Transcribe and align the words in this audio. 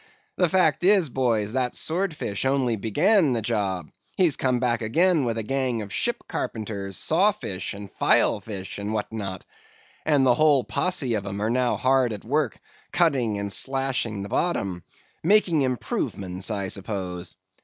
The 0.35 0.49
fact 0.49 0.83
is, 0.83 1.09
boys, 1.09 1.53
that 1.53 1.75
sword 1.75 2.15
fish 2.15 2.43
only 2.43 2.75
began 2.75 3.33
the 3.33 3.41
job; 3.43 3.91
he's 4.17 4.35
come 4.35 4.59
back 4.59 4.81
again 4.81 5.25
with 5.25 5.37
a 5.37 5.43
gang 5.43 5.83
of 5.83 5.93
ship 5.93 6.23
carpenters, 6.27 6.97
saw 6.97 7.31
fish, 7.31 7.75
and 7.75 7.91
file 7.91 8.39
fish, 8.41 8.79
and 8.79 8.93
what 8.93 9.13
not; 9.13 9.45
and 10.03 10.25
the 10.25 10.33
whole 10.33 10.63
posse 10.63 11.13
of 11.13 11.27
'em 11.27 11.39
are 11.39 11.51
now 11.51 11.77
hard 11.77 12.13
at 12.13 12.25
work 12.25 12.59
cutting 12.91 13.37
and 13.37 13.53
slashing 13.53 14.17
at 14.17 14.23
the 14.23 14.29
bottom; 14.29 14.81
making 15.21 15.61
improvements, 15.61 16.49
I 16.49 16.69
suppose. 16.69 17.35